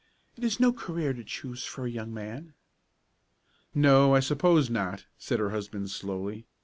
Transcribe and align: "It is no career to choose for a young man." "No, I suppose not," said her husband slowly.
"It 0.35 0.43
is 0.43 0.59
no 0.59 0.73
career 0.73 1.13
to 1.13 1.23
choose 1.23 1.63
for 1.63 1.85
a 1.85 1.89
young 1.91 2.11
man." 2.11 2.55
"No, 3.75 4.15
I 4.15 4.19
suppose 4.19 4.67
not," 4.67 5.05
said 5.19 5.37
her 5.37 5.51
husband 5.51 5.91
slowly. 5.91 6.47